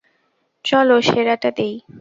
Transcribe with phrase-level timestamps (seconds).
[0.65, 1.73] চলো সেরাটা দিই।